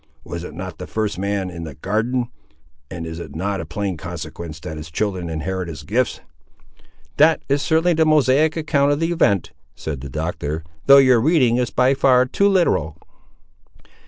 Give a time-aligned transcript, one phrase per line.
[0.23, 2.29] Was it not the first man in the Garden,
[2.89, 6.21] and is it not a plain consequence that his children inherit his gifts?"
[7.17, 11.57] "That is certainly the Mosaic account of the event," said the Doctor; "though your reading
[11.57, 12.97] is by far too literal!"